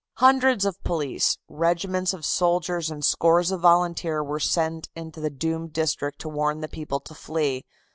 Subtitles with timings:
[0.15, 5.73] Hundreds of police, regiments of soldiers and scores of volunteers were sent into the doomed
[5.73, 7.63] district to warn the people to flee.